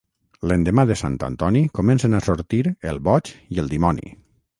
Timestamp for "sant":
1.01-1.17